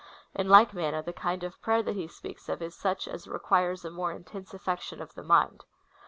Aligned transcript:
In 0.33 0.49
like 0.49 0.73
manner, 0.73 1.03
the 1.03 1.13
kind 1.13 1.43
0^ 1.43 1.61
prayer 1.61 1.83
that 1.83 1.95
he 1.95 2.07
speaks 2.07 2.49
of 2.49 2.59
is 2.59 2.73
such 2.73 3.07
as 3.07 3.27
requires 3.27 3.85
a 3.85 3.91
more 3.91 4.11
intense 4.13 4.51
affection 4.51 4.99
of 4.99 5.13
the 5.13 5.21
mind. 5.21 5.63